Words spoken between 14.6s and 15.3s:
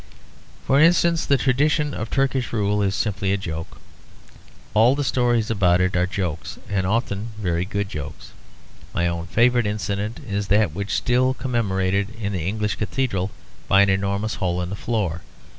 in the floor.